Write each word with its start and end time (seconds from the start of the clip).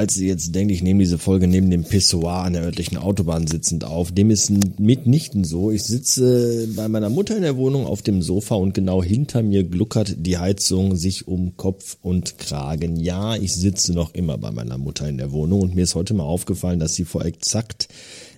falls 0.00 0.16
ihr 0.16 0.28
jetzt 0.28 0.54
denkt, 0.54 0.72
ich 0.72 0.82
nehme 0.82 1.00
diese 1.00 1.18
Folge 1.18 1.46
neben 1.46 1.70
dem 1.70 1.84
Pissoir 1.84 2.44
an 2.44 2.54
der 2.54 2.62
örtlichen 2.62 2.96
Autobahn 2.96 3.46
sitzend 3.46 3.84
auf, 3.84 4.10
dem 4.10 4.30
ist 4.30 4.50
mitnichten 4.78 5.44
so. 5.44 5.70
Ich 5.70 5.82
sitze 5.82 6.68
bei 6.74 6.88
meiner 6.88 7.10
Mutter 7.10 7.36
in 7.36 7.42
der 7.42 7.58
Wohnung 7.58 7.84
auf 7.84 8.00
dem 8.00 8.22
Sofa 8.22 8.54
und 8.54 8.72
genau 8.72 9.02
hinter 9.02 9.42
mir 9.42 9.62
gluckert 9.62 10.14
die 10.16 10.38
Heizung 10.38 10.96
sich 10.96 11.28
um 11.28 11.54
Kopf 11.58 11.98
und 12.00 12.38
Kragen. 12.38 12.96
Ja, 12.96 13.36
ich 13.36 13.54
sitze 13.54 13.92
noch 13.92 14.14
immer 14.14 14.38
bei 14.38 14.50
meiner 14.50 14.78
Mutter 14.78 15.06
in 15.06 15.18
der 15.18 15.32
Wohnung 15.32 15.60
und 15.60 15.74
mir 15.74 15.82
ist 15.82 15.94
heute 15.94 16.14
mal 16.14 16.24
aufgefallen, 16.24 16.80
dass 16.80 16.94
sie 16.94 17.04
vor 17.04 17.26
exakt, 17.26 17.88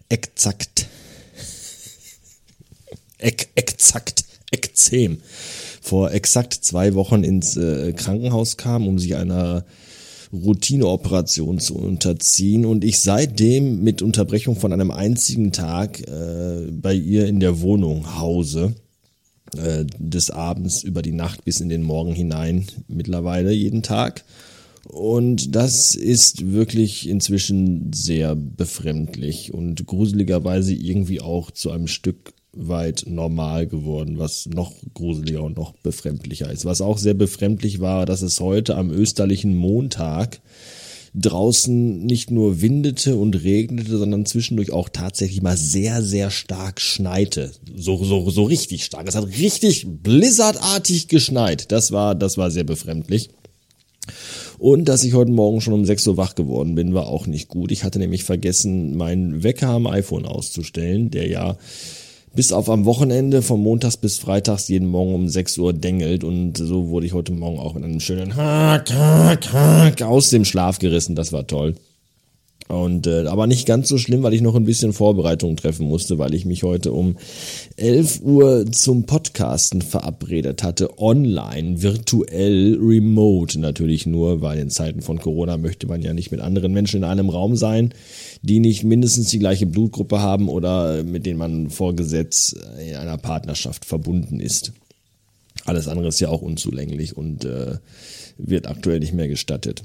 exakt, 0.09 0.89
ex, 3.19 3.47
exakt, 3.55 4.25
exzem 4.51 5.19
vor 5.81 6.11
exakt 6.11 6.55
zwei 6.55 6.95
Wochen 6.95 7.23
ins 7.23 7.57
äh, 7.57 7.93
Krankenhaus 7.93 8.57
kam, 8.57 8.89
um 8.89 8.99
sich 8.99 9.15
einer 9.15 9.65
Routineoperation 10.33 11.59
zu 11.59 11.77
unterziehen 11.77 12.65
und 12.65 12.85
ich 12.85 13.01
seitdem 13.01 13.83
mit 13.83 14.01
Unterbrechung 14.01 14.57
von 14.57 14.73
einem 14.73 14.91
einzigen 14.91 15.53
Tag 15.53 16.01
äh, 16.09 16.71
bei 16.71 16.95
ihr 16.95 17.27
in 17.27 17.39
der 17.39 17.61
Wohnung 17.61 18.19
hause 18.19 18.75
äh, 19.57 19.85
des 19.99 20.31
Abends 20.31 20.83
über 20.83 21.03
die 21.03 21.13
Nacht 21.13 21.45
bis 21.45 21.61
in 21.61 21.69
den 21.69 21.83
Morgen 21.83 22.15
hinein 22.15 22.67
mittlerweile 22.89 23.53
jeden 23.53 23.83
Tag. 23.83 24.25
Und 24.89 25.55
das 25.55 25.95
ist 25.95 26.53
wirklich 26.53 27.09
inzwischen 27.09 27.93
sehr 27.93 28.35
befremdlich 28.35 29.53
und 29.55 29.87
gruseligerweise 29.87 30.75
irgendwie 30.75 31.21
auch 31.21 31.51
zu 31.51 31.71
einem 31.71 31.87
Stück 31.87 32.33
weit 32.53 33.05
normal 33.07 33.67
geworden, 33.67 34.19
was 34.19 34.47
noch 34.47 34.73
gruseliger 34.95 35.43
und 35.43 35.57
noch 35.57 35.73
befremdlicher 35.73 36.51
ist. 36.51 36.65
Was 36.65 36.81
auch 36.81 36.99
sehr 36.99 37.15
befremdlich 37.15 37.81
war, 37.81 38.07
dass 38.07 38.23
es 38.23 38.41
heute 38.41 38.77
am 38.77 38.91
österlichen 38.91 39.57
Montag 39.57 40.41
draußen 41.15 42.05
nicht 42.05 42.31
nur 42.31 42.63
windete 42.63 43.17
und 43.17 43.43
regnete, 43.43 43.99
sondern 43.99 44.25
zwischendurch 44.25 44.73
auch 44.73 44.89
tatsächlich 44.89 45.43
mal 45.43 45.57
sehr, 45.57 46.03
sehr 46.03 46.31
stark 46.31 46.81
schneite. 46.81 47.53
So, 47.75 48.03
so, 48.03 48.31
so 48.31 48.45
richtig 48.45 48.85
stark. 48.85 49.07
Es 49.09 49.15
hat 49.15 49.29
richtig 49.39 49.87
blizzardartig 49.87 51.09
geschneit. 51.09 51.71
Das 51.71 51.93
war, 51.93 52.15
das 52.15 52.39
war 52.39 52.51
sehr 52.51 52.65
befremdlich. 52.65 53.31
Und 54.59 54.87
dass 54.87 55.05
ich 55.05 55.13
heute 55.13 55.33
Morgen 55.33 55.61
schon 55.61 55.75
um 55.75 55.85
6 55.85 56.07
Uhr 56.07 56.17
wach 56.17 56.35
geworden 56.35 56.75
bin, 56.75 56.95
war 56.95 57.09
auch 57.09 57.27
nicht 57.27 57.49
gut. 57.49 57.73
Ich 57.73 57.85
hatte 57.85 57.99
nämlich 57.99 58.25
vergessen, 58.25 58.97
meinen 58.97 59.43
Wecker 59.43 59.69
am 59.69 59.87
iPhone 59.87 60.25
auszustellen, 60.25 61.11
der 61.11 61.29
ja 61.29 61.57
bis 62.35 62.53
auf 62.53 62.71
am 62.71 62.85
Wochenende 62.85 63.43
von 63.43 63.61
montags 63.61 63.97
bis 63.97 64.19
freitags 64.19 64.69
jeden 64.69 64.89
Morgen 64.89 65.15
um 65.15 65.29
6 65.29 65.59
Uhr 65.59 65.73
dengelt 65.73 66.25
und 66.25 66.57
so 66.57 66.89
wurde 66.89 67.07
ich 67.07 67.13
heute 67.13 67.33
Morgen 67.33 67.59
auch 67.59 67.77
in 67.77 67.85
einem 67.85 68.01
schönen 68.01 68.37
Hack, 68.37 68.93
Hack, 68.93 69.53
Hack 69.53 70.03
aus 70.03 70.31
dem 70.31 70.45
Schlaf 70.45 70.79
gerissen. 70.79 71.15
Das 71.15 71.33
war 71.33 71.47
toll. 71.47 71.75
Und 72.69 73.07
äh, 73.07 73.27
aber 73.27 73.47
nicht 73.47 73.67
ganz 73.67 73.89
so 73.89 73.99
schlimm, 73.99 74.23
weil 74.23 74.35
ich 74.35 74.41
noch 74.41 74.55
ein 74.55 74.65
bisschen 74.65 74.93
Vorbereitung 74.93 75.57
treffen 75.57 75.87
musste, 75.89 76.19
weil 76.19 76.33
ich 76.33 76.45
mich 76.45 76.63
heute 76.63 76.93
um 76.93 77.17
11 77.77 78.21
Uhr 78.23 78.67
zum 78.71 79.05
Podcasten 79.05 79.83
verabredet 79.83 80.63
hatte, 80.63 80.99
online, 80.99 81.83
virtuell, 81.83 82.79
remote 82.81 83.59
natürlich 83.59 84.07
nur, 84.07 84.41
weil 84.43 84.59
in 84.59 84.71
Zeiten 84.71 85.03
von 85.03 85.19
Corona 85.19 85.57
möchte 85.57 85.87
man 85.87 86.03
ja 86.03 86.15
nicht 86.15 86.31
mit 86.31 86.41
anderen 86.41 86.73
Menschen 86.73 86.99
in 86.99 87.05
einem 87.05 87.29
Raum 87.29 87.57
sein, 87.57 87.93
die 88.43 88.61
nicht 88.61 88.85
mindestens 88.85 89.29
die 89.29 89.39
gleiche 89.39 89.67
Blutgruppe 89.67 90.21
haben 90.21 90.49
oder 90.49 91.03
mit 91.03 91.27
denen 91.27 91.39
man 91.39 91.69
vor 91.69 91.95
Gesetz 91.95 92.55
in 92.89 92.95
einer 92.95 93.19
Partnerschaft 93.19 93.85
verbunden 93.85 94.41
ist. 94.41 94.73
Alles 95.65 95.89
andere 95.89 96.09
ist 96.09 96.21
ja 96.21 96.29
auch 96.29 96.43
unzulänglich 96.43 97.17
und 97.17 97.45
äh, 97.45 97.77
wird 98.39 98.67
aktuell 98.67 99.01
nicht 99.01 99.13
mehr 99.13 99.29
gestattet. 99.29 99.85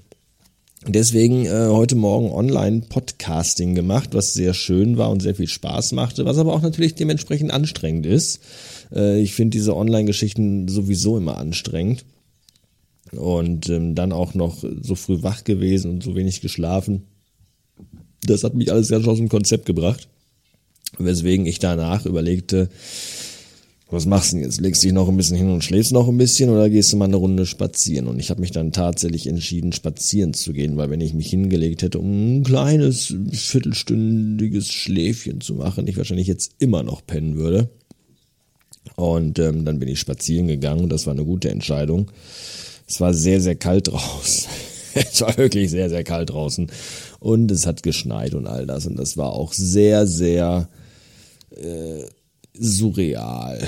Deswegen 0.86 1.46
äh, 1.46 1.68
heute 1.70 1.96
Morgen 1.96 2.32
Online-Podcasting 2.32 3.74
gemacht, 3.74 4.10
was 4.14 4.34
sehr 4.34 4.54
schön 4.54 4.98
war 4.98 5.10
und 5.10 5.22
sehr 5.22 5.34
viel 5.34 5.48
Spaß 5.48 5.94
machte, 5.94 6.26
was 6.26 6.38
aber 6.38 6.54
auch 6.54 6.62
natürlich 6.62 6.94
dementsprechend 6.94 7.52
anstrengend 7.52 8.06
ist. 8.06 8.42
Äh, 8.94 9.20
ich 9.20 9.34
finde 9.34 9.58
diese 9.58 9.76
Online-Geschichten 9.76 10.68
sowieso 10.68 11.18
immer 11.18 11.38
anstrengend. 11.38 12.06
Und 13.12 13.70
ähm, 13.70 13.96
dann 13.96 14.12
auch 14.12 14.34
noch 14.34 14.64
so 14.82 14.96
früh 14.96 15.24
wach 15.24 15.46
gewesen 15.46 15.92
und 15.92 16.04
so 16.04 16.16
wenig 16.16 16.42
geschlafen. 16.42 17.04
Das 18.24 18.44
hat 18.44 18.54
mich 18.54 18.72
alles 18.72 18.90
ganz 18.90 19.08
aus 19.08 19.18
dem 19.18 19.30
Konzept 19.30 19.66
gebracht. 19.66 20.10
Weswegen 20.98 21.46
ich 21.46 21.60
danach 21.60 22.06
überlegte, 22.06 22.70
was 23.90 24.06
machst 24.06 24.32
du 24.32 24.36
denn 24.36 24.46
jetzt? 24.46 24.60
Legst 24.60 24.84
dich 24.84 24.92
noch 24.92 25.08
ein 25.08 25.16
bisschen 25.16 25.38
hin 25.38 25.50
und 25.50 25.64
schläfst 25.64 25.94
noch 25.94 26.10
ein 26.10 26.18
bisschen 26.18 26.50
oder 26.50 26.70
gehst 26.70 26.92
du 26.92 26.98
mal 26.98 27.06
eine 27.06 27.16
Runde 27.16 27.46
spazieren? 27.46 28.08
Und 28.08 28.20
ich 28.20 28.30
habe 28.30 28.42
mich 28.42 28.52
dann 28.52 28.74
tatsächlich 28.74 29.28
entschieden, 29.28 29.72
spazieren 29.72 30.34
zu 30.34 30.52
gehen, 30.52 30.76
weil 30.76 30.90
wenn 30.90 31.00
ich 31.00 31.14
mich 31.14 31.30
hingelegt 31.30 31.84
hätte, 31.84 32.00
um 32.00 32.40
ein 32.40 32.44
kleines, 32.44 33.16
viertelstündiges 33.32 34.70
Schläfchen 34.70 35.40
zu 35.40 35.56
machen, 35.56 35.88
ich 35.88 35.96
wahrscheinlich 35.96 36.28
jetzt 36.28 36.56
immer 36.60 36.84
noch 36.84 37.06
pennen 37.06 37.38
würde. 37.38 37.70
Und 38.96 39.40
ähm, 39.40 39.64
dann 39.64 39.80
bin 39.80 39.88
ich 39.88 40.00
spazieren 40.00 40.48
gegangen 40.48 40.84
und 40.84 40.90
das 40.90 41.06
war 41.06 41.14
eine 41.14 41.24
gute 41.24 41.50
Entscheidung. 41.50 42.12
Es 42.88 43.00
war 43.00 43.14
sehr, 43.14 43.40
sehr 43.40 43.56
kalt 43.56 43.88
draußen. 43.88 44.50
es 44.96 45.22
war 45.22 45.38
wirklich 45.38 45.72
sehr, 45.72 45.90
sehr 45.90 46.04
kalt 46.04 46.32
draußen. 46.32 46.70
Und 47.20 47.52
es 47.52 47.66
hat 47.66 47.84
geschneit 47.84 48.34
und 48.34 48.48
all 48.48 48.66
das. 48.66 48.86
Und 48.86 48.98
das 48.98 49.16
war 49.16 49.32
auch 49.32 49.54
sehr, 49.54 50.08
sehr... 50.08 50.68
Äh, 51.52 52.04
surreal. 52.60 53.68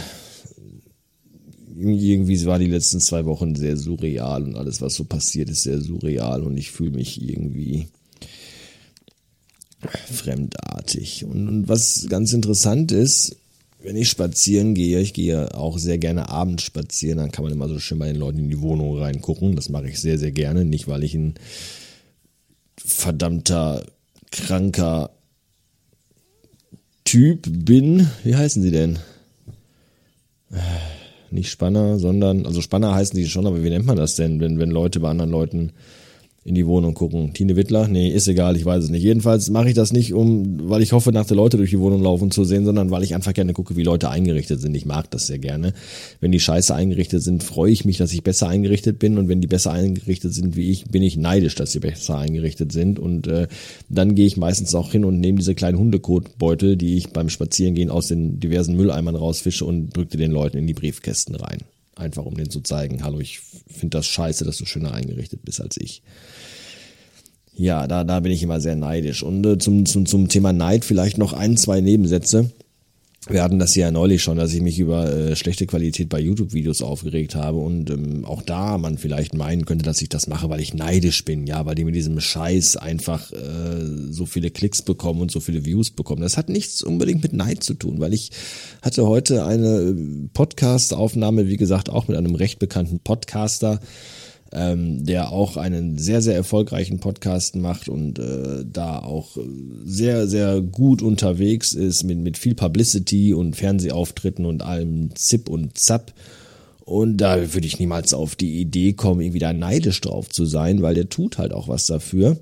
Irgendwie 1.75 2.45
war 2.45 2.59
die 2.59 2.67
letzten 2.67 2.99
zwei 2.99 3.25
Wochen 3.25 3.55
sehr 3.55 3.77
surreal 3.77 4.43
und 4.43 4.55
alles, 4.55 4.81
was 4.81 4.95
so 4.95 5.05
passiert, 5.05 5.49
ist 5.49 5.63
sehr 5.63 5.79
surreal 5.79 6.43
und 6.43 6.57
ich 6.57 6.71
fühle 6.71 6.91
mich 6.91 7.21
irgendwie 7.21 7.87
fremdartig. 10.11 11.25
Und, 11.25 11.47
und 11.47 11.67
was 11.69 12.07
ganz 12.09 12.33
interessant 12.33 12.91
ist, 12.91 13.37
wenn 13.81 13.95
ich 13.95 14.09
spazieren 14.09 14.75
gehe, 14.75 14.99
ich 14.99 15.13
gehe 15.13 15.55
auch 15.55 15.77
sehr 15.77 15.97
gerne 15.97 16.27
abends 16.27 16.63
spazieren, 16.63 17.17
dann 17.17 17.31
kann 17.31 17.43
man 17.43 17.53
immer 17.53 17.69
so 17.69 17.79
schön 17.79 17.99
bei 17.99 18.07
den 18.07 18.17
Leuten 18.17 18.39
in 18.39 18.49
die 18.49 18.59
Wohnung 18.59 18.97
reingucken. 18.97 19.55
Das 19.55 19.69
mache 19.69 19.87
ich 19.87 20.01
sehr, 20.01 20.17
sehr 20.17 20.31
gerne. 20.31 20.65
Nicht, 20.65 20.89
weil 20.89 21.03
ich 21.03 21.15
ein 21.15 21.35
verdammter, 22.77 23.85
kranker 24.31 25.11
Typ 27.03 27.47
bin, 27.47 28.07
wie 28.23 28.35
heißen 28.35 28.61
sie 28.61 28.71
denn? 28.71 28.99
Nicht 31.31 31.51
Spanner, 31.51 31.99
sondern, 31.99 32.45
also 32.45 32.61
Spanner 32.61 32.93
heißen 32.93 33.17
die 33.17 33.27
schon, 33.27 33.45
aber 33.45 33.63
wie 33.63 33.69
nennt 33.69 33.85
man 33.85 33.97
das 33.97 34.15
denn, 34.15 34.39
wenn, 34.39 34.59
wenn 34.59 34.71
Leute 34.71 34.99
bei 34.99 35.09
anderen 35.09 35.31
Leuten 35.31 35.71
in 36.49 36.55
die 36.55 36.65
Wohnung 36.65 36.95
gucken. 36.95 37.31
Tine 37.33 37.55
Wittler? 37.55 37.87
Nee, 37.87 38.09
ist 38.09 38.27
egal, 38.27 38.57
ich 38.57 38.65
weiß 38.65 38.85
es 38.85 38.89
nicht. 38.89 39.03
Jedenfalls 39.03 39.49
mache 39.51 39.69
ich 39.69 39.75
das 39.75 39.93
nicht, 39.93 40.13
um, 40.13 40.67
weil 40.67 40.81
ich 40.81 40.91
hoffe, 40.91 41.11
nach 41.11 41.25
der 41.25 41.37
Leute 41.37 41.57
durch 41.57 41.69
die 41.69 41.79
Wohnung 41.79 42.01
laufen 42.01 42.31
zu 42.31 42.43
sehen, 42.43 42.65
sondern 42.65 42.89
weil 42.89 43.03
ich 43.03 43.13
einfach 43.13 43.33
gerne 43.33 43.53
gucke, 43.53 43.75
wie 43.75 43.83
Leute 43.83 44.09
eingerichtet 44.09 44.59
sind. 44.59 44.75
Ich 44.75 44.85
mag 44.85 45.11
das 45.11 45.27
sehr 45.27 45.37
gerne. 45.37 45.73
Wenn 46.19 46.31
die 46.31 46.39
scheiße 46.39 46.73
eingerichtet 46.73 47.21
sind, 47.21 47.43
freue 47.43 47.71
ich 47.71 47.85
mich, 47.85 47.97
dass 47.97 48.11
ich 48.11 48.23
besser 48.23 48.49
eingerichtet 48.49 48.97
bin. 48.97 49.17
Und 49.19 49.29
wenn 49.29 49.41
die 49.41 49.47
besser 49.47 49.71
eingerichtet 49.71 50.33
sind 50.33 50.55
wie 50.55 50.71
ich, 50.71 50.85
bin 50.85 51.03
ich 51.03 51.17
neidisch, 51.17 51.53
dass 51.53 51.71
sie 51.71 51.79
besser 51.79 52.17
eingerichtet 52.17 52.71
sind. 52.71 52.97
Und 52.97 53.27
äh, 53.27 53.47
dann 53.87 54.15
gehe 54.15 54.25
ich 54.25 54.35
meistens 54.35 54.73
auch 54.73 54.91
hin 54.91 55.05
und 55.05 55.19
nehme 55.19 55.37
diese 55.37 55.53
kleinen 55.53 55.77
Hundekotbeutel, 55.77 56.77
die 56.77 56.97
ich 56.97 57.09
beim 57.09 57.29
Spazierengehen 57.29 57.91
aus 57.91 58.07
den 58.07 58.39
diversen 58.39 58.75
Mülleimern 58.75 59.15
rausfische 59.15 59.65
und 59.65 59.95
drücke 59.95 60.17
den 60.17 60.31
Leuten 60.31 60.57
in 60.57 60.65
die 60.65 60.73
Briefkästen 60.73 61.35
rein. 61.35 61.59
Einfach 61.99 62.25
um 62.25 62.33
denen 62.33 62.49
zu 62.49 62.61
zeigen, 62.61 63.03
hallo, 63.03 63.19
ich 63.19 63.41
finde 63.67 63.97
das 63.97 64.07
scheiße, 64.07 64.45
dass 64.45 64.57
du 64.57 64.65
schöner 64.65 64.93
eingerichtet 64.93 65.43
bist 65.43 65.59
als 65.59 65.75
ich. 65.77 66.01
Ja, 67.53 67.87
da, 67.87 68.05
da 68.05 68.21
bin 68.21 68.31
ich 68.31 68.41
immer 68.41 68.61
sehr 68.61 68.77
neidisch. 68.77 69.21
Und 69.21 69.45
äh, 69.45 69.57
zum, 69.57 69.85
zum, 69.85 70.05
zum 70.05 70.29
Thema 70.29 70.53
Neid 70.53 70.85
vielleicht 70.85 71.17
noch 71.17 71.33
ein, 71.33 71.57
zwei 71.57 71.81
Nebensätze. 71.81 72.51
Wir 73.29 73.43
hatten 73.43 73.59
das 73.59 73.75
ja 73.75 73.91
neulich 73.91 74.23
schon, 74.23 74.37
dass 74.37 74.53
ich 74.53 74.61
mich 74.61 74.79
über 74.79 75.13
äh, 75.13 75.35
schlechte 75.35 75.67
Qualität 75.67 76.09
bei 76.09 76.19
YouTube-Videos 76.19 76.81
aufgeregt 76.81 77.35
habe 77.35 77.59
und 77.59 77.91
ähm, 77.91 78.25
auch 78.25 78.41
da 78.41 78.79
man 78.79 78.97
vielleicht 78.97 79.35
meinen 79.35 79.65
könnte, 79.65 79.85
dass 79.85 80.01
ich 80.01 80.09
das 80.09 80.25
mache, 80.27 80.49
weil 80.49 80.59
ich 80.59 80.73
neidisch 80.73 81.23
bin, 81.25 81.45
ja, 81.45 81.63
weil 81.65 81.75
die 81.75 81.83
mit 81.83 81.93
diesem 81.93 82.19
Scheiß 82.19 82.77
einfach 82.77 83.31
äh, 83.31 83.85
so 84.09 84.25
viele 84.25 84.49
Klicks 84.49 84.81
bekommen 84.81 85.21
und 85.21 85.29
so 85.29 85.39
viele 85.39 85.63
Views 85.63 85.91
bekommen. 85.91 86.21
Das 86.21 86.37
hat 86.37 86.49
nichts 86.49 86.81
unbedingt 86.81 87.21
mit 87.21 87.33
Neid 87.33 87.63
zu 87.63 87.75
tun, 87.75 87.99
weil 87.99 88.15
ich 88.15 88.31
hatte 88.81 89.05
heute 89.05 89.45
eine 89.45 89.67
äh, 89.67 89.95
Podcast-Aufnahme, 90.33 91.47
wie 91.47 91.57
gesagt, 91.57 91.89
auch 91.89 92.07
mit 92.07 92.17
einem 92.17 92.33
recht 92.33 92.57
bekannten 92.57 92.99
Podcaster, 92.99 93.79
ähm, 94.51 95.05
der 95.05 95.31
auch 95.31 95.57
einen 95.57 95.97
sehr, 95.97 96.21
sehr 96.21 96.35
erfolgreichen 96.35 96.99
Podcast 96.99 97.55
macht 97.55 97.87
und 97.87 98.17
äh, 98.19 98.65
da 98.65 98.99
auch 98.99 99.37
sehr, 99.85 100.27
sehr 100.27 100.61
gut 100.61 101.01
unterwegs 101.01 101.73
ist 101.73 102.03
mit, 102.03 102.17
mit 102.17 102.37
viel 102.37 102.55
Publicity 102.55 103.33
und 103.33 103.55
Fernsehauftritten 103.55 104.45
und 104.45 104.63
allem 104.63 105.15
Zip 105.15 105.49
und 105.49 105.77
Zap. 105.77 106.13
Und 106.83 107.17
da 107.17 107.53
würde 107.53 107.67
ich 107.67 107.79
niemals 107.79 108.15
auf 108.15 108.35
die 108.35 108.59
Idee 108.59 108.93
kommen, 108.93 109.21
irgendwie 109.21 109.39
da 109.39 109.53
neidisch 109.53 110.01
drauf 110.01 110.29
zu 110.29 110.45
sein, 110.45 110.81
weil 110.81 110.95
der 110.95 111.09
tut 111.09 111.37
halt 111.37 111.53
auch 111.53 111.67
was 111.67 111.85
dafür. 111.85 112.37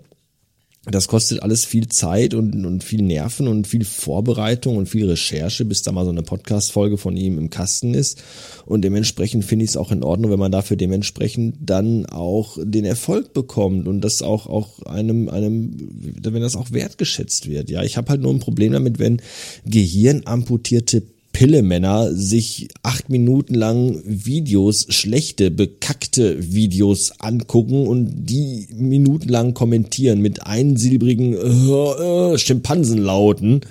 Das 0.91 1.07
kostet 1.07 1.43
alles 1.43 1.65
viel 1.65 1.87
Zeit 1.87 2.33
und, 2.33 2.65
und 2.65 2.83
viel 2.83 3.01
Nerven 3.01 3.47
und 3.47 3.67
viel 3.67 3.83
Vorbereitung 3.83 4.77
und 4.77 4.87
viel 4.87 5.09
Recherche, 5.09 5.65
bis 5.65 5.81
da 5.81 5.91
mal 5.91 6.05
so 6.05 6.11
eine 6.11 6.23
Podcast-Folge 6.23 6.97
von 6.97 7.17
ihm 7.17 7.37
im 7.37 7.49
Kasten 7.49 7.93
ist. 7.93 8.23
Und 8.65 8.83
dementsprechend 8.83 9.43
finde 9.43 9.65
ich 9.65 9.71
es 9.71 9.77
auch 9.77 9.91
in 9.91 10.03
Ordnung, 10.03 10.31
wenn 10.31 10.39
man 10.39 10.51
dafür 10.51 10.77
dementsprechend 10.77 11.57
dann 11.59 12.05
auch 12.05 12.57
den 12.61 12.85
Erfolg 12.85 13.33
bekommt 13.33 13.87
und 13.87 14.01
das 14.01 14.21
auch, 14.21 14.47
auch 14.47 14.81
einem, 14.83 15.27
einem, 15.27 15.75
wenn 16.21 16.41
das 16.41 16.55
auch 16.55 16.71
wertgeschätzt 16.71 17.49
wird. 17.49 17.69
Ja, 17.69 17.83
ich 17.83 17.97
habe 17.97 18.09
halt 18.09 18.21
nur 18.21 18.33
ein 18.33 18.39
Problem 18.39 18.71
damit, 18.71 18.99
wenn 18.99 19.21
gehirnamputierte 19.65 21.03
Pillemänner 21.37 22.15
sich 22.15 22.67
acht 22.81 23.11
Minuten 23.11 23.53
lang 23.53 24.01
Videos, 24.03 24.87
schlechte, 24.89 25.51
bekackte 25.51 26.51
Videos 26.51 27.11
angucken 27.19 27.85
und 27.85 28.25
die 28.25 28.67
minutenlang 28.73 29.53
kommentieren 29.53 30.19
mit 30.19 30.47
einsilbrigen 30.47 31.35
äh, 31.35 32.33
äh, 32.33 32.37
Schimpansenlauten 32.39 33.61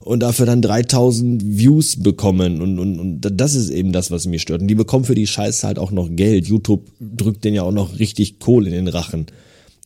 und 0.00 0.18
dafür 0.18 0.46
dann 0.46 0.62
3000 0.62 1.44
Views 1.44 2.02
bekommen 2.02 2.60
und, 2.60 2.80
und, 2.80 2.98
und 2.98 3.20
das 3.20 3.54
ist 3.54 3.70
eben 3.70 3.92
das, 3.92 4.10
was 4.10 4.26
mich 4.26 4.42
stört. 4.42 4.62
Und 4.62 4.66
die 4.66 4.74
bekommen 4.74 5.04
für 5.04 5.14
die 5.14 5.28
Scheiße 5.28 5.64
halt 5.64 5.78
auch 5.78 5.92
noch 5.92 6.08
Geld. 6.10 6.48
YouTube 6.48 6.90
drückt 6.98 7.44
denen 7.44 7.54
ja 7.54 7.62
auch 7.62 7.70
noch 7.70 8.00
richtig 8.00 8.40
Kohle 8.40 8.66
in 8.66 8.74
den 8.74 8.88
Rachen 8.88 9.26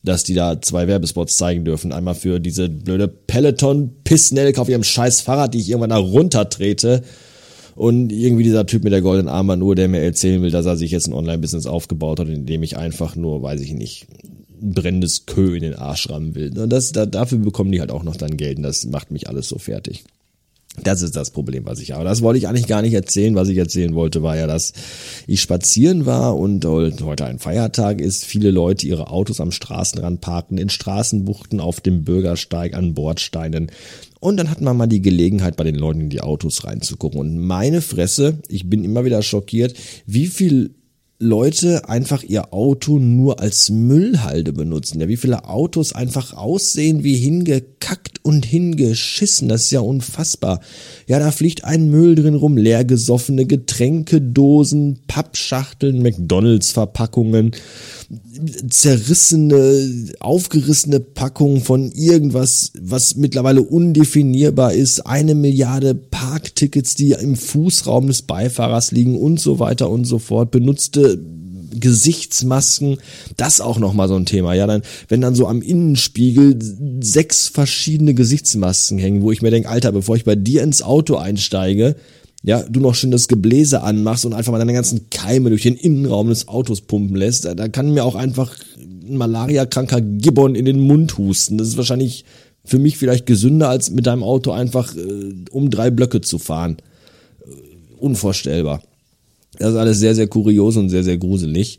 dass 0.03 0.23
die 0.23 0.33
da 0.33 0.61
zwei 0.61 0.87
Werbespots 0.87 1.37
zeigen 1.37 1.63
dürfen. 1.63 1.91
Einmal 1.91 2.15
für 2.15 2.39
diese 2.39 2.69
blöde 2.69 3.07
Peloton-Pissnelke 3.07 4.59
auf 4.59 4.69
ihrem 4.69 4.83
scheiß 4.83 5.21
Fahrrad, 5.21 5.53
die 5.53 5.59
ich 5.59 5.69
irgendwann 5.69 5.91
da 5.91 5.97
runtertrete. 5.97 7.03
Und 7.75 8.11
irgendwie 8.11 8.43
dieser 8.43 8.65
Typ 8.65 8.83
mit 8.83 8.91
der 8.91 9.01
goldenen 9.01 9.29
Armbanduhr, 9.29 9.75
der 9.75 9.87
mir 9.87 10.01
erzählen 10.01 10.41
will, 10.41 10.51
dass 10.51 10.65
er 10.65 10.75
sich 10.75 10.91
jetzt 10.91 11.07
ein 11.07 11.13
Online-Business 11.13 11.67
aufgebaut 11.67 12.19
hat, 12.19 12.27
indem 12.27 12.63
ich 12.63 12.77
einfach 12.77 13.15
nur, 13.15 13.41
weiß 13.41 13.61
ich 13.61 13.73
nicht, 13.73 14.07
ein 14.61 14.73
brennendes 14.73 15.25
Kö 15.25 15.55
in 15.55 15.63
den 15.63 15.75
Arsch 15.75 16.09
rammen 16.09 16.35
will. 16.35 16.57
Und 16.57 16.69
das, 16.69 16.91
da, 16.91 17.05
dafür 17.05 17.37
bekommen 17.37 17.71
die 17.71 17.79
halt 17.79 17.91
auch 17.91 18.03
noch 18.03 18.17
dann 18.17 18.37
Geld 18.37 18.57
und 18.57 18.63
das 18.63 18.85
macht 18.85 19.11
mich 19.11 19.29
alles 19.29 19.47
so 19.47 19.57
fertig. 19.57 20.03
Das 20.77 21.01
ist 21.01 21.17
das 21.17 21.31
Problem, 21.31 21.65
was 21.65 21.79
ich 21.79 21.91
habe. 21.91 22.05
Das 22.05 22.21
wollte 22.21 22.37
ich 22.37 22.47
eigentlich 22.47 22.67
gar 22.67 22.81
nicht 22.81 22.93
erzählen. 22.93 23.35
Was 23.35 23.49
ich 23.49 23.57
erzählen 23.57 23.93
wollte, 23.93 24.23
war 24.23 24.37
ja, 24.37 24.47
dass 24.47 24.71
ich 25.27 25.41
spazieren 25.41 26.05
war 26.05 26.37
und 26.37 26.63
heute 26.65 27.25
ein 27.25 27.39
Feiertag 27.39 27.99
ist. 27.99 28.23
Viele 28.23 28.51
Leute 28.51 28.87
ihre 28.87 29.09
Autos 29.09 29.41
am 29.41 29.51
Straßenrand 29.51 30.21
parken, 30.21 30.57
in 30.57 30.69
Straßenbuchten, 30.69 31.59
auf 31.59 31.81
dem 31.81 32.05
Bürgersteig, 32.05 32.73
an 32.73 32.93
Bordsteinen. 32.93 33.69
Und 34.21 34.37
dann 34.37 34.49
hat 34.49 34.61
man 34.61 34.77
mal 34.77 34.87
die 34.87 35.01
Gelegenheit, 35.01 35.57
bei 35.57 35.65
den 35.65 35.75
Leuten 35.75 36.01
in 36.01 36.09
die 36.09 36.21
Autos 36.21 36.63
reinzugucken. 36.63 37.19
Und 37.19 37.37
meine 37.37 37.81
Fresse, 37.81 38.37
ich 38.47 38.69
bin 38.69 38.85
immer 38.85 39.03
wieder 39.03 39.21
schockiert, 39.23 39.75
wie 40.05 40.27
viel 40.27 40.75
Leute 41.21 41.87
einfach 41.87 42.23
ihr 42.23 42.51
Auto 42.51 42.97
nur 42.97 43.39
als 43.39 43.69
Müllhalde 43.69 44.53
benutzen. 44.53 44.99
Ja, 44.99 45.07
wie 45.07 45.17
viele 45.17 45.47
Autos 45.47 45.93
einfach 45.93 46.33
aussehen 46.33 47.03
wie 47.03 47.15
hingekackt 47.15 48.19
und 48.23 48.43
hingeschissen. 48.43 49.47
Das 49.47 49.63
ist 49.63 49.71
ja 49.71 49.81
unfassbar. 49.81 50.61
Ja, 51.05 51.19
da 51.19 51.31
fliegt 51.31 51.63
ein 51.63 51.91
Müll 51.91 52.15
drin 52.15 52.33
rum, 52.33 52.57
leergesoffene 52.57 53.45
Getränkedosen, 53.45 55.01
Pappschachteln, 55.07 56.01
McDonalds-Verpackungen, 56.01 57.51
zerrissene, 58.69 60.11
aufgerissene 60.19 60.99
Packungen 60.99 61.61
von 61.61 61.91
irgendwas, 61.91 62.71
was 62.79 63.15
mittlerweile 63.15 63.61
undefinierbar 63.61 64.73
ist, 64.73 65.05
eine 65.05 65.35
Milliarde 65.35 65.93
Parktickets, 65.95 66.95
die 66.95 67.11
im 67.11 67.35
Fußraum 67.35 68.07
des 68.07 68.23
Beifahrers 68.23 68.91
liegen 68.91 69.17
und 69.17 69.39
so 69.39 69.59
weiter 69.59 69.89
und 69.89 70.05
so 70.05 70.19
fort, 70.19 70.51
benutzte 70.51 71.10
Gesichtsmasken, 71.79 72.97
das 73.37 73.61
auch 73.61 73.79
nochmal 73.79 74.07
so 74.07 74.15
ein 74.15 74.25
Thema. 74.25 74.53
Ja, 74.53 74.67
dann, 74.67 74.81
wenn 75.07 75.21
dann 75.21 75.35
so 75.35 75.47
am 75.47 75.61
Innenspiegel 75.61 76.57
sechs 77.01 77.47
verschiedene 77.47 78.13
Gesichtsmasken 78.13 78.97
hängen, 78.97 79.21
wo 79.21 79.31
ich 79.31 79.41
mir 79.41 79.51
denke, 79.51 79.69
Alter, 79.69 79.91
bevor 79.91 80.15
ich 80.15 80.25
bei 80.25 80.35
dir 80.35 80.63
ins 80.63 80.81
Auto 80.81 81.15
einsteige, 81.15 81.95
ja, 82.43 82.63
du 82.63 82.79
noch 82.79 82.95
schön 82.95 83.11
das 83.11 83.27
Gebläse 83.27 83.83
anmachst 83.83 84.25
und 84.25 84.33
einfach 84.33 84.51
mal 84.51 84.57
deine 84.57 84.73
ganzen 84.73 85.09
Keime 85.09 85.49
durch 85.49 85.61
den 85.63 85.75
Innenraum 85.75 86.29
des 86.29 86.47
Autos 86.47 86.81
pumpen 86.81 87.15
lässt, 87.15 87.45
da 87.45 87.67
kann 87.67 87.93
mir 87.93 88.03
auch 88.03 88.15
einfach 88.15 88.55
ein 88.77 89.17
malariakranker 89.17 90.01
Gibbon 90.01 90.55
in 90.55 90.65
den 90.65 90.79
Mund 90.79 91.17
husten. 91.17 91.57
Das 91.57 91.67
ist 91.67 91.77
wahrscheinlich 91.77 92.25
für 92.65 92.79
mich 92.79 92.97
vielleicht 92.97 93.25
gesünder, 93.25 93.69
als 93.69 93.91
mit 93.91 94.07
deinem 94.07 94.23
Auto 94.23 94.51
einfach 94.51 94.95
äh, 94.95 95.33
um 95.51 95.69
drei 95.69 95.91
Blöcke 95.91 96.21
zu 96.21 96.39
fahren. 96.39 96.77
Äh, 97.43 97.95
unvorstellbar. 97.97 98.81
Das 99.61 99.73
ist 99.73 99.77
alles 99.77 99.99
sehr, 99.99 100.15
sehr 100.15 100.25
kurios 100.25 100.75
und 100.75 100.89
sehr, 100.89 101.03
sehr 101.03 101.19
gruselig. 101.19 101.77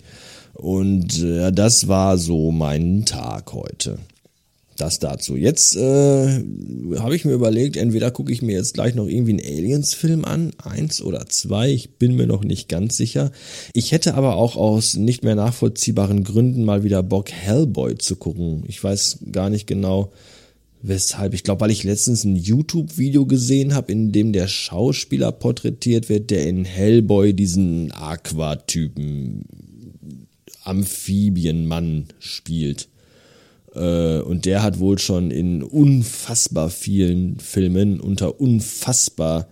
Und 0.54 1.20
äh, 1.20 1.50
das 1.50 1.88
war 1.88 2.16
so 2.16 2.52
mein 2.52 3.04
Tag 3.06 3.52
heute. 3.52 3.98
Das 4.76 5.00
dazu. 5.00 5.36
Jetzt 5.36 5.74
äh, 5.76 6.44
habe 6.96 7.16
ich 7.16 7.24
mir 7.24 7.32
überlegt, 7.32 7.76
entweder 7.76 8.12
gucke 8.12 8.32
ich 8.32 8.40
mir 8.40 8.56
jetzt 8.56 8.74
gleich 8.74 8.94
noch 8.94 9.08
irgendwie 9.08 9.32
einen 9.32 9.40
Aliens-Film 9.40 10.24
an, 10.24 10.52
eins 10.62 11.02
oder 11.02 11.26
zwei, 11.26 11.70
ich 11.70 11.98
bin 11.98 12.14
mir 12.14 12.28
noch 12.28 12.44
nicht 12.44 12.68
ganz 12.68 12.96
sicher. 12.96 13.32
Ich 13.74 13.90
hätte 13.90 14.14
aber 14.14 14.36
auch 14.36 14.54
aus 14.56 14.94
nicht 14.94 15.24
mehr 15.24 15.34
nachvollziehbaren 15.34 16.22
Gründen 16.22 16.64
mal 16.64 16.84
wieder 16.84 17.02
Bock, 17.02 17.32
Hellboy 17.32 17.98
zu 17.98 18.14
gucken. 18.14 18.62
Ich 18.68 18.82
weiß 18.82 19.18
gar 19.32 19.50
nicht 19.50 19.66
genau, 19.66 20.12
weshalb. 20.82 21.32
Ich 21.34 21.44
glaube, 21.44 21.62
weil 21.62 21.70
ich 21.70 21.84
letztens 21.84 22.24
ein 22.24 22.36
YouTube-Video 22.36 23.24
gesehen 23.26 23.74
habe, 23.74 23.92
in 23.92 24.12
dem 24.12 24.32
der 24.32 24.48
Schauspieler 24.48 25.32
porträtiert 25.32 26.08
wird, 26.08 26.30
der 26.30 26.46
in 26.46 26.64
Hellboy 26.64 27.32
diesen 27.32 27.92
Aquatypen 27.92 29.44
Amphibienmann 30.64 32.06
spielt. 32.18 32.88
Äh, 33.74 34.20
und 34.20 34.44
der 34.44 34.62
hat 34.62 34.78
wohl 34.78 34.98
schon 34.98 35.30
in 35.30 35.62
unfassbar 35.62 36.70
vielen 36.70 37.38
Filmen 37.38 38.00
unter 38.00 38.40
unfassbar 38.40 39.48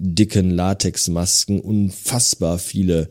dicken 0.00 0.50
Latexmasken 0.50 1.60
unfassbar 1.60 2.58
viele 2.58 3.10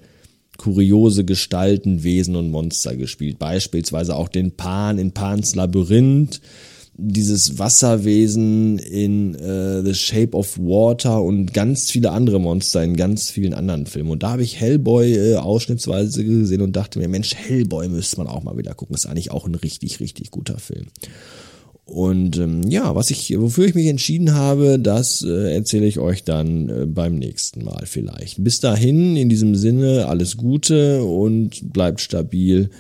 kuriose 0.58 1.26
Gestalten, 1.26 2.04
Wesen 2.04 2.36
und 2.36 2.50
Monster 2.50 2.96
gespielt. 2.96 3.40
Beispielsweise 3.40 4.16
auch 4.16 4.30
den 4.30 4.52
Pan 4.52 4.98
in 4.98 5.12
Pans 5.12 5.54
Labyrinth 5.54 6.42
dieses 6.98 7.60
Wasserwesen 7.60 8.80
in 8.80 9.36
äh, 9.36 9.84
The 9.84 9.94
Shape 9.94 10.36
of 10.36 10.58
Water 10.58 11.22
und 11.22 11.54
ganz 11.54 11.92
viele 11.92 12.12
andere 12.12 12.40
Monster 12.40 12.84
in 12.84 12.96
ganz 12.96 13.30
vielen 13.30 13.54
anderen 13.54 13.86
Filmen. 13.86 14.10
Und 14.10 14.24
da 14.24 14.32
habe 14.32 14.42
ich 14.42 14.60
Hellboy 14.60 15.14
äh, 15.14 15.36
ausschnittsweise 15.36 16.26
gesehen 16.26 16.62
und 16.62 16.76
dachte 16.76 16.98
mir, 16.98 17.08
Mensch, 17.08 17.36
Hellboy 17.36 17.88
müsste 17.88 18.18
man 18.18 18.28
auch 18.28 18.44
mal 18.44 18.58
wieder 18.58 18.74
gucken. 18.74 18.96
Ist 18.96 19.06
eigentlich 19.06 19.32
auch 19.32 19.46
ein 19.46 19.56
richtig, 19.56 20.00
richtig 20.00 20.32
guter 20.32 20.58
Film. 20.58 20.88
Und 21.86 22.38
ähm, 22.38 22.64
ja, 22.64 22.96
was 22.96 23.12
ich, 23.12 23.34
wofür 23.40 23.66
ich 23.66 23.76
mich 23.76 23.88
entschieden 23.88 24.34
habe, 24.34 24.80
das 24.80 25.22
äh, 25.22 25.54
erzähle 25.54 25.86
ich 25.86 26.00
euch 26.00 26.24
dann 26.24 26.68
äh, 26.68 26.86
beim 26.86 27.16
nächsten 27.16 27.64
Mal 27.64 27.84
vielleicht. 27.86 28.44
Bis 28.44 28.60
dahin, 28.60 29.16
in 29.16 29.30
diesem 29.30 29.56
Sinne, 29.56 30.08
alles 30.08 30.36
Gute 30.36 31.04
und 31.04 31.72
bleibt 31.72 32.02
stabil. 32.02 32.72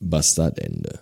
Bastard 0.00 0.58
Ende. 0.58 0.98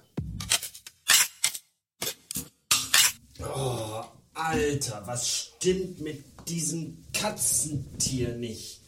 Alter, 4.35 5.03
was 5.07 5.29
stimmt 5.29 6.01
mit 6.01 6.25
diesem 6.49 7.05
Katzentier 7.13 8.35
nicht? 8.37 8.81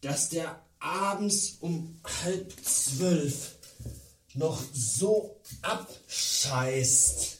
Dass 0.00 0.28
der 0.28 0.62
abends 0.78 1.56
um 1.60 2.00
halb 2.22 2.52
zwölf 2.64 3.56
noch 4.34 4.62
so 4.72 5.40
abscheißt. 5.62 7.38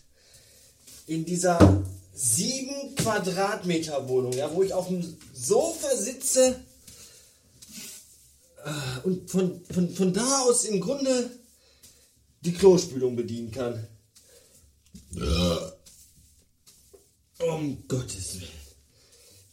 In 1.06 1.24
dieser 1.24 1.84
sieben 2.14 2.94
Quadratmeter 2.94 4.08
Wohnung, 4.08 4.32
ja, 4.32 4.52
wo 4.54 4.62
ich 4.62 4.72
auf 4.72 4.88
dem 4.88 5.16
Sofa 5.34 5.94
sitze 5.96 6.60
äh, 8.64 9.06
und 9.06 9.30
von, 9.30 9.62
von, 9.66 9.90
von 9.90 10.12
da 10.12 10.40
aus 10.40 10.64
im 10.64 10.80
Grunde 10.80 11.30
die 12.40 12.52
Klospülung 12.54 13.16
bedienen 13.16 13.50
kann. 13.50 13.86
Ja. 15.12 15.74
Um 17.38 17.86
Gottes 17.88 18.40
Willen. 18.40 18.64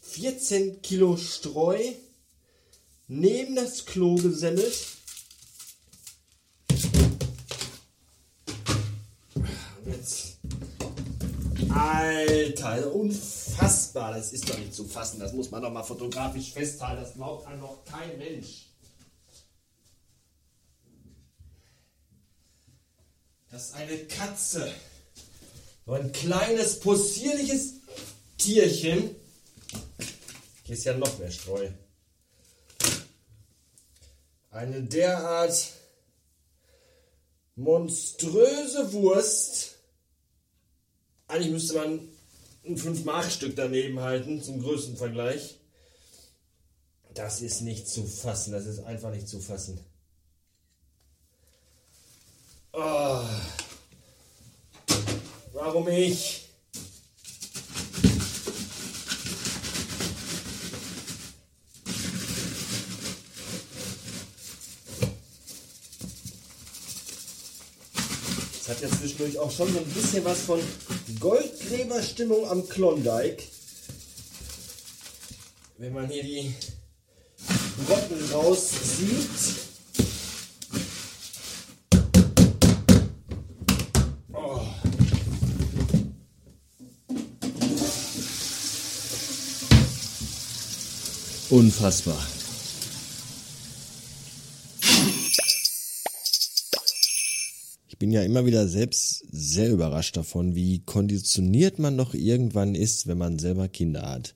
14 0.02 0.82
Kilo 0.82 1.16
Streu 1.16 1.78
neben 3.08 3.56
das 3.56 3.84
Klo 3.84 4.14
gesemmelt. 4.16 4.74
Jetzt. 9.86 10.38
Alter, 11.70 12.94
unfassbar. 12.94 14.12
Das 14.14 14.32
ist 14.32 14.48
doch 14.48 14.58
nicht 14.58 14.74
zu 14.74 14.84
fassen. 14.84 15.18
Das 15.18 15.32
muss 15.32 15.50
man 15.50 15.62
doch 15.62 15.72
mal 15.72 15.82
fotografisch 15.82 16.52
festhalten. 16.52 17.02
Das 17.02 17.14
glaubt 17.14 17.46
einfach 17.46 17.84
kein 17.84 18.16
Mensch. 18.18 18.66
Das 23.50 23.66
ist 23.66 23.74
eine 23.74 23.98
Katze. 24.04 24.72
So 25.84 25.92
ein 25.92 26.12
kleines, 26.12 26.80
possierliches 26.80 27.74
Tierchen. 28.38 29.14
Hier 30.64 30.74
ist 30.74 30.84
ja 30.84 30.96
noch 30.96 31.18
mehr 31.18 31.30
Streu. 31.30 31.68
Eine 34.50 34.82
derart 34.82 35.72
monströse 37.56 38.92
Wurst 38.92 39.72
Eigentlich 41.32 41.52
müsste 41.52 41.74
man 41.76 42.00
ein 42.66 42.76
5-Mark-Stück 42.76 43.56
daneben 43.56 44.00
halten 44.00 44.42
zum 44.42 44.60
größten 44.60 44.98
Vergleich. 44.98 45.58
Das 47.14 47.40
ist 47.40 47.62
nicht 47.62 47.88
zu 47.88 48.04
fassen, 48.04 48.52
das 48.52 48.66
ist 48.66 48.80
einfach 48.80 49.10
nicht 49.10 49.26
zu 49.26 49.40
fassen. 49.40 49.80
Oh. 52.74 53.24
Warum 55.54 55.86
ich? 55.88 56.48
Es 68.58 68.68
hat 68.68 68.80
ja 68.80 68.88
zwischendurch 68.88 69.38
auch 69.38 69.50
schon 69.50 69.70
so 69.72 69.80
ein 69.80 69.84
bisschen 69.84 70.24
was 70.24 70.40
von 70.40 70.60
Goldgräberstimmung 71.20 72.48
am 72.48 72.66
Klondike. 72.66 73.42
Wenn 75.76 75.92
man 75.92 76.08
hier 76.08 76.22
die 76.22 76.54
Brocken 77.86 78.32
raus 78.32 78.70
Unfassbar. 91.52 92.16
Ich 97.90 97.98
bin 97.98 98.10
ja 98.10 98.22
immer 98.22 98.46
wieder 98.46 98.66
selbst 98.66 99.26
sehr 99.30 99.70
überrascht 99.70 100.16
davon, 100.16 100.54
wie 100.54 100.78
konditioniert 100.78 101.78
man 101.78 101.98
doch 101.98 102.14
irgendwann 102.14 102.74
ist, 102.74 103.06
wenn 103.06 103.18
man 103.18 103.38
selber 103.38 103.68
Kinder 103.68 104.00
hat. 104.00 104.34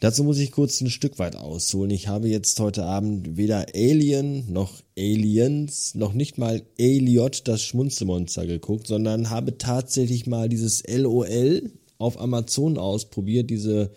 Dazu 0.00 0.24
muss 0.24 0.38
ich 0.38 0.52
kurz 0.52 0.80
ein 0.80 0.88
Stück 0.88 1.18
weit 1.18 1.36
ausholen. 1.36 1.90
Ich 1.90 2.08
habe 2.08 2.28
jetzt 2.28 2.58
heute 2.60 2.84
Abend 2.84 3.36
weder 3.36 3.66
Alien 3.74 4.50
noch 4.50 4.82
Aliens, 4.96 5.94
noch 5.94 6.14
nicht 6.14 6.38
mal 6.38 6.62
Aliot, 6.80 7.46
das 7.46 7.62
Schmunzelmonster 7.62 8.46
geguckt, 8.46 8.86
sondern 8.86 9.28
habe 9.28 9.58
tatsächlich 9.58 10.26
mal 10.26 10.48
dieses 10.48 10.82
LOL 10.88 11.72
auf 11.98 12.18
Amazon 12.18 12.78
ausprobiert, 12.78 13.50
diese 13.50 13.90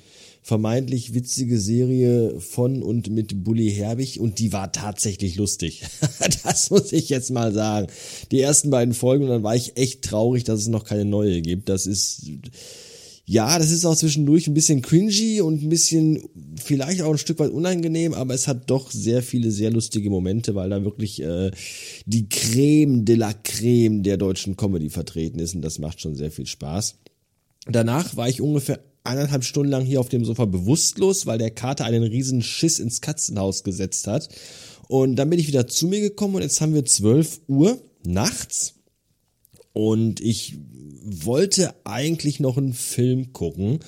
vermeintlich 0.47 1.13
witzige 1.13 1.59
Serie 1.59 2.39
von 2.39 2.81
und 2.81 3.09
mit 3.09 3.43
Bully 3.43 3.69
Herbig 3.69 4.21
und 4.21 4.39
die 4.39 4.53
war 4.53 4.71
tatsächlich 4.71 5.35
lustig. 5.35 5.83
das 6.45 6.69
muss 6.69 6.93
ich 6.93 7.09
jetzt 7.09 7.31
mal 7.31 7.53
sagen. 7.53 7.87
Die 8.31 8.39
ersten 8.39 8.69
beiden 8.69 8.93
Folgen 8.93 9.25
und 9.25 9.29
dann 9.29 9.43
war 9.43 9.57
ich 9.57 9.75
echt 9.75 10.03
traurig, 10.03 10.45
dass 10.45 10.61
es 10.61 10.69
noch 10.69 10.85
keine 10.85 11.03
neue 11.03 11.41
gibt. 11.41 11.67
Das 11.67 11.85
ist 11.85 12.21
ja, 13.25 13.59
das 13.59 13.71
ist 13.71 13.83
auch 13.83 13.97
zwischendurch 13.97 14.47
ein 14.47 14.53
bisschen 14.53 14.81
cringy 14.81 15.41
und 15.41 15.63
ein 15.63 15.67
bisschen 15.67 16.29
vielleicht 16.55 17.01
auch 17.01 17.11
ein 17.11 17.17
Stück 17.17 17.39
weit 17.39 17.51
unangenehm, 17.51 18.13
aber 18.13 18.33
es 18.33 18.47
hat 18.47 18.69
doch 18.69 18.89
sehr 18.89 19.23
viele 19.23 19.51
sehr 19.51 19.69
lustige 19.69 20.09
Momente, 20.09 20.55
weil 20.55 20.69
da 20.69 20.85
wirklich 20.85 21.21
äh, 21.21 21.51
die 22.05 22.29
Creme 22.29 23.03
de 23.03 23.17
la 23.17 23.33
Creme 23.33 24.01
der 24.01 24.15
deutschen 24.15 24.55
Comedy 24.55 24.89
vertreten 24.89 25.39
ist 25.39 25.55
und 25.55 25.61
das 25.61 25.77
macht 25.77 25.99
schon 25.99 26.15
sehr 26.15 26.31
viel 26.31 26.47
Spaß. 26.47 26.95
Danach 27.69 28.15
war 28.15 28.29
ich 28.29 28.39
ungefähr 28.39 28.79
eineinhalb 29.07 29.43
Stunden 29.43 29.71
lang 29.71 29.85
hier 29.85 29.99
auf 29.99 30.09
dem 30.09 30.25
Sofa 30.25 30.45
bewusstlos, 30.45 31.25
weil 31.25 31.37
der 31.37 31.51
Kater 31.51 31.85
einen 31.85 32.03
riesen 32.03 32.41
Schiss 32.41 32.79
ins 32.79 33.01
Katzenhaus 33.01 33.63
gesetzt 33.63 34.07
hat. 34.07 34.29
Und 34.87 35.15
dann 35.15 35.29
bin 35.29 35.39
ich 35.39 35.47
wieder 35.47 35.67
zu 35.67 35.87
mir 35.87 36.01
gekommen 36.01 36.35
und 36.35 36.41
jetzt 36.41 36.61
haben 36.61 36.73
wir 36.73 36.85
12 36.85 37.41
Uhr 37.47 37.81
nachts. 38.05 38.75
Und 39.73 40.21
ich 40.21 40.57
wollte 41.03 41.73
eigentlich 41.83 42.39
noch 42.39 42.57
einen 42.57 42.73
Film 42.73 43.33
gucken. 43.33 43.79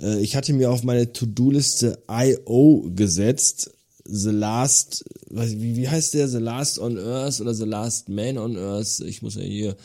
Äh, 0.00 0.20
ich 0.20 0.36
hatte 0.36 0.52
mir 0.52 0.70
auf 0.70 0.82
meine 0.82 1.12
To-Do-Liste 1.12 1.98
I.O. 2.10 2.90
gesetzt. 2.94 3.72
The 4.08 4.30
Last, 4.30 5.04
wie, 5.30 5.76
wie 5.76 5.88
heißt 5.88 6.14
der? 6.14 6.28
The 6.28 6.38
Last 6.38 6.78
on 6.78 6.96
Earth 6.96 7.40
oder 7.40 7.54
The 7.54 7.64
Last 7.64 8.08
Man 8.08 8.38
on 8.38 8.56
Earth? 8.56 9.00
Ich 9.00 9.20
muss 9.20 9.34
ja 9.34 9.42
hier, 9.42 9.76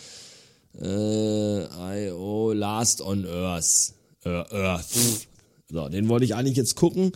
äh, 0.79 2.07
I.O. 2.07 2.53
Last 2.53 3.01
on 3.01 3.25
Earth. 3.25 3.93
Äh. 4.23 4.77
So, 5.71 5.87
den 5.89 6.09
wollte 6.09 6.25
ich 6.25 6.35
eigentlich 6.35 6.57
jetzt 6.57 6.75
gucken. 6.75 7.11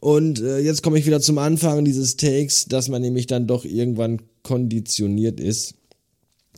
Und 0.00 0.40
äh, 0.40 0.58
jetzt 0.58 0.82
komme 0.82 0.98
ich 0.98 1.06
wieder 1.06 1.20
zum 1.20 1.38
Anfang 1.38 1.84
dieses 1.84 2.16
Takes, 2.16 2.64
dass 2.64 2.88
man 2.88 3.02
nämlich 3.02 3.26
dann 3.26 3.46
doch 3.46 3.64
irgendwann 3.64 4.22
konditioniert 4.42 5.38
ist. 5.38 5.74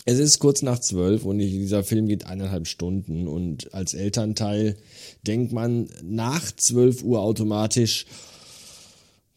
Es 0.04 0.19
ist 0.19 0.38
kurz 0.38 0.62
nach 0.62 0.78
zwölf 0.81 1.25
und 1.25 1.38
dieser 1.38 1.85
Film 1.85 2.07
geht 2.07 2.26
eineinhalb 2.26 2.66
Stunden 2.66 3.28
und 3.28 3.73
als 3.73 3.95
Elternteil 3.95 4.76
denkt 5.26 5.52
man 5.52 5.88
nach 6.02 6.50
zwölf 6.57 7.04
Uhr 7.04 7.21
automatisch, 7.21 8.07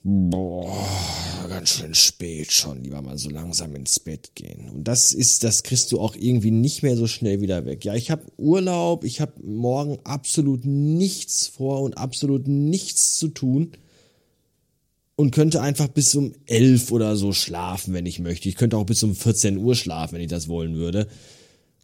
boah, 0.01 0.71
ganz 1.47 1.69
schön 1.69 1.95
spät 1.95 2.51
schon, 2.51 2.83
lieber 2.83 3.01
mal 3.01 3.17
so 3.17 3.29
langsam 3.29 3.75
ins 3.75 3.99
Bett 3.99 4.31
gehen. 4.35 4.69
Und 4.69 4.87
das 4.87 5.11
ist, 5.11 5.43
das 5.43 5.63
kriegst 5.63 5.91
du 5.91 5.99
auch 5.99 6.15
irgendwie 6.15 6.51
nicht 6.51 6.83
mehr 6.83 6.95
so 6.95 7.07
schnell 7.07 7.41
wieder 7.41 7.65
weg. 7.65 7.85
Ja, 7.85 7.95
ich 7.95 8.11
habe 8.11 8.23
Urlaub, 8.37 9.03
ich 9.03 9.21
habe 9.21 9.33
morgen 9.43 9.99
absolut 10.03 10.65
nichts 10.65 11.47
vor 11.47 11.81
und 11.81 11.97
absolut 11.97 12.47
nichts 12.47 13.15
zu 13.15 13.29
tun 13.29 13.71
und 15.15 15.31
könnte 15.31 15.61
einfach 15.61 15.87
bis 15.87 16.15
um 16.15 16.33
elf 16.45 16.91
oder 16.91 17.15
so 17.15 17.33
schlafen, 17.33 17.93
wenn 17.93 18.05
ich 18.05 18.19
möchte. 18.19 18.49
Ich 18.49 18.55
könnte 18.55 18.77
auch 18.77 18.85
bis 18.85 19.03
um 19.03 19.15
14 19.15 19.57
Uhr 19.57 19.75
schlafen, 19.75 20.15
wenn 20.15 20.21
ich 20.21 20.29
das 20.29 20.47
wollen 20.47 20.75
würde. 20.75 21.07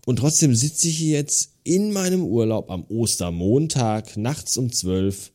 Und 0.05 0.17
trotzdem 0.17 0.55
sitze 0.55 0.87
ich 0.87 0.97
hier 0.97 1.17
jetzt 1.17 1.51
in 1.63 1.93
meinem 1.93 2.25
Urlaub 2.25 2.69
am 2.69 2.83
Ostermontag 2.89 4.17
nachts 4.17 4.57
um 4.57 4.71
zwölf 4.71 5.31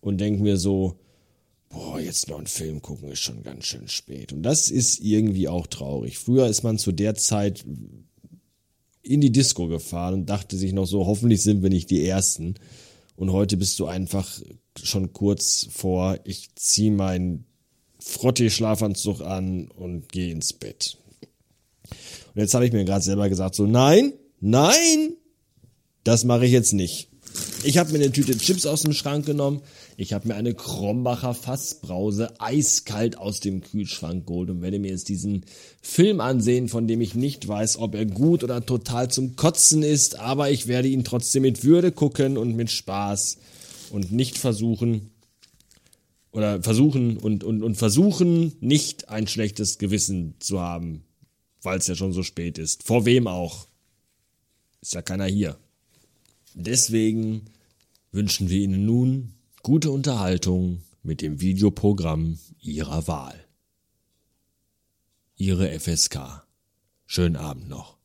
und 0.00 0.20
denke 0.20 0.42
mir 0.42 0.56
so, 0.56 0.98
boah, 1.72 1.98
jetzt 1.98 2.28
noch 2.28 2.38
einen 2.38 2.46
Film 2.46 2.82
gucken 2.82 3.10
ist 3.10 3.20
schon 3.20 3.42
ganz 3.42 3.64
schön 3.64 3.88
spät. 3.88 4.32
Und 4.32 4.42
das 4.42 4.70
ist 4.70 5.00
irgendwie 5.00 5.48
auch 5.48 5.66
traurig. 5.66 6.18
Früher 6.18 6.46
ist 6.46 6.62
man 6.62 6.78
zu 6.78 6.92
der 6.92 7.14
Zeit 7.14 7.64
in 9.02 9.20
die 9.20 9.32
Disco 9.32 9.66
gefahren 9.66 10.14
und 10.14 10.26
dachte 10.26 10.56
sich 10.56 10.72
noch 10.72 10.86
so, 10.86 11.06
hoffentlich 11.06 11.42
sind 11.42 11.62
wir 11.62 11.70
nicht 11.70 11.90
die 11.90 12.06
Ersten. 12.06 12.54
Und 13.16 13.32
heute 13.32 13.56
bist 13.56 13.78
du 13.80 13.86
einfach 13.86 14.40
schon 14.82 15.12
kurz 15.12 15.66
vor, 15.70 16.18
ich 16.24 16.54
ziehe 16.54 16.92
meinen 16.92 17.46
Frottee-Schlafanzug 17.98 19.20
an 19.20 19.68
und 19.68 20.10
gehe 20.10 20.30
ins 20.30 20.52
Bett. 20.52 20.98
Und 22.34 22.40
jetzt 22.40 22.54
habe 22.54 22.66
ich 22.66 22.72
mir 22.72 22.84
gerade 22.84 23.04
selber 23.04 23.28
gesagt, 23.28 23.54
so 23.54 23.66
nein, 23.66 24.12
nein, 24.40 25.14
das 26.04 26.24
mache 26.24 26.46
ich 26.46 26.52
jetzt 26.52 26.72
nicht. 26.72 27.11
Ich 27.64 27.78
habe 27.78 27.92
mir 27.92 27.98
eine 27.98 28.10
Tüte 28.10 28.36
Chips 28.36 28.66
aus 28.66 28.82
dem 28.82 28.92
Schrank 28.92 29.24
genommen. 29.24 29.60
Ich 29.96 30.12
habe 30.12 30.26
mir 30.26 30.34
eine 30.34 30.52
Krombacher 30.52 31.32
Fassbrause 31.32 32.40
eiskalt 32.40 33.16
aus 33.16 33.38
dem 33.38 33.60
Kühlschrank 33.60 34.26
geholt 34.26 34.50
und 34.50 34.62
werde 34.62 34.80
mir 34.80 34.90
jetzt 34.90 35.08
diesen 35.08 35.44
Film 35.80 36.20
ansehen, 36.20 36.68
von 36.68 36.88
dem 36.88 37.00
ich 37.00 37.14
nicht 37.14 37.46
weiß, 37.46 37.78
ob 37.78 37.94
er 37.94 38.04
gut 38.04 38.42
oder 38.42 38.66
total 38.66 39.10
zum 39.10 39.36
Kotzen 39.36 39.84
ist, 39.84 40.18
aber 40.18 40.50
ich 40.50 40.66
werde 40.66 40.88
ihn 40.88 41.04
trotzdem 41.04 41.42
mit 41.42 41.62
Würde 41.62 41.92
gucken 41.92 42.36
und 42.36 42.56
mit 42.56 42.70
Spaß 42.70 43.38
und 43.90 44.10
nicht 44.10 44.38
versuchen 44.38 45.10
oder 46.32 46.62
versuchen 46.62 47.16
und, 47.16 47.44
und, 47.44 47.62
und 47.62 47.76
versuchen 47.76 48.56
nicht 48.60 49.08
ein 49.08 49.28
schlechtes 49.28 49.78
Gewissen 49.78 50.34
zu 50.40 50.60
haben, 50.60 51.04
weil 51.60 51.78
es 51.78 51.86
ja 51.86 51.94
schon 51.94 52.12
so 52.12 52.24
spät 52.24 52.58
ist. 52.58 52.82
Vor 52.82 53.04
wem 53.04 53.28
auch? 53.28 53.68
Ist 54.80 54.94
ja 54.94 55.02
keiner 55.02 55.26
hier. 55.26 55.58
Deswegen 56.54 57.46
wünschen 58.10 58.48
wir 58.48 58.60
Ihnen 58.60 58.84
nun 58.84 59.34
gute 59.62 59.90
Unterhaltung 59.90 60.82
mit 61.02 61.22
dem 61.22 61.40
Videoprogramm 61.40 62.38
Ihrer 62.60 63.06
Wahl. 63.08 63.46
Ihre 65.36 65.78
FSK. 65.78 66.46
Schönen 67.06 67.36
Abend 67.36 67.68
noch. 67.68 68.01